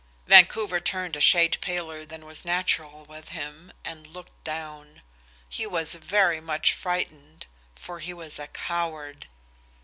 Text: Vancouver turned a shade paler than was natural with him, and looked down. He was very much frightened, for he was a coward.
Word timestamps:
Vancouver 0.25 0.79
turned 0.79 1.15
a 1.15 1.21
shade 1.21 1.59
paler 1.61 2.07
than 2.07 2.25
was 2.25 2.43
natural 2.43 3.05
with 3.05 3.27
him, 3.29 3.71
and 3.85 4.07
looked 4.07 4.43
down. 4.43 5.03
He 5.47 5.67
was 5.67 5.93
very 5.93 6.41
much 6.41 6.73
frightened, 6.73 7.45
for 7.75 7.99
he 7.99 8.11
was 8.11 8.39
a 8.39 8.47
coward. 8.47 9.27